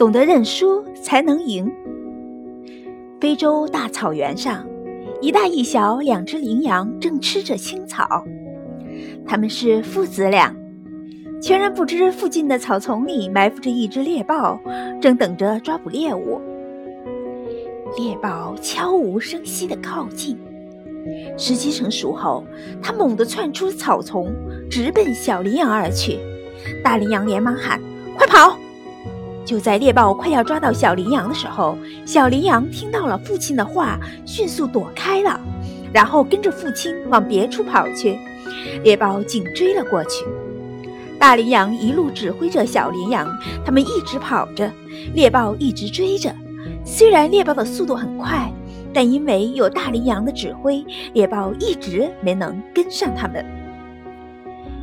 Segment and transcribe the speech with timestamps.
[0.00, 1.70] 懂得认输才能赢。
[3.20, 4.66] 非洲大草原上，
[5.20, 8.24] 一大一小两只羚羊正吃着青草，
[9.26, 10.56] 他们是父子俩。
[11.42, 14.58] 全然不知附近的草丛里埋伏着一只猎豹，
[15.02, 16.40] 正等着抓捕猎物。
[17.98, 20.38] 猎豹悄无声息地靠近，
[21.36, 22.42] 时机成熟后，
[22.82, 24.32] 它猛地窜出草丛，
[24.70, 26.18] 直奔小羚羊而去。
[26.82, 27.78] 大羚羊连忙喊：“！”
[29.50, 35.40] 就在猎豹快要抓到小羚羊的时候，小羚羊听到了父亲的话，迅速躲开了，
[35.92, 38.16] 然后跟着父亲往别处跑去。
[38.84, 40.24] 猎豹紧追了过去。
[41.18, 43.26] 大羚羊一路指挥着小羚羊，
[43.64, 44.70] 他们一直跑着，
[45.14, 46.32] 猎豹一直追着。
[46.84, 48.48] 虽然猎豹的速度很快，
[48.94, 50.80] 但因为有大羚羊的指挥，
[51.12, 53.44] 猎豹一直没能跟上他们。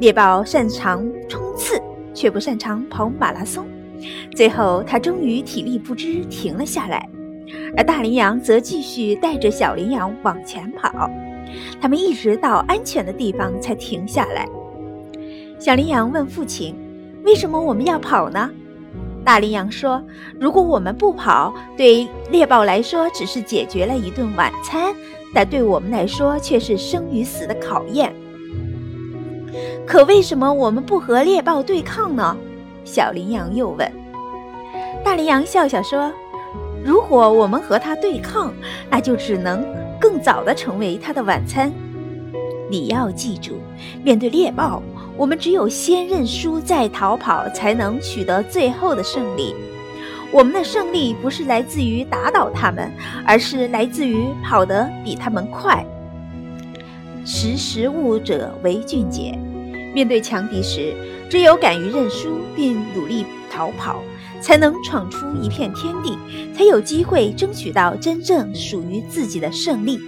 [0.00, 1.80] 猎豹擅长冲刺，
[2.12, 3.64] 却不擅长跑马拉松。
[4.34, 7.08] 最后，他终于体力不支停了下来，
[7.76, 11.10] 而大羚羊则继续带着小羚羊往前跑。
[11.80, 14.46] 他们一直到安全的地方才停下来。
[15.58, 16.74] 小羚羊问父亲
[17.24, 18.50] ：“为什么我们要跑呢？”
[19.24, 20.02] 大羚羊说
[20.38, 24.94] ：“如果我们不跑，对猎豹来说只是解决了一顿晚餐，
[25.34, 28.14] 但对我们来说却是生与死的考验。
[29.86, 32.36] 可为什么我们不和猎豹对抗呢？”
[32.90, 33.86] 小羚羊又问。
[35.04, 36.10] 大羚羊笑笑说
[36.82, 38.52] ：“如果我们和它对抗，
[38.90, 39.62] 那就只能
[40.00, 41.70] 更早地成为它的晚餐。
[42.70, 43.60] 你要记住，
[44.02, 44.82] 面对猎豹。”
[45.18, 49.52] 我们只有先认输再逃跑，才能取得最后的胜利。
[50.30, 52.88] 我们的胜利不是来自于打倒他们，
[53.26, 55.84] 而是来自于跑得比他们快。
[57.24, 59.36] 识时务者为俊杰。
[59.92, 60.94] 面对强敌时，
[61.28, 64.02] 只有敢于认输并努力逃跑，
[64.40, 66.16] 才能闯出一片天地，
[66.54, 70.00] 才有机会争取到真正属于自己的胜利。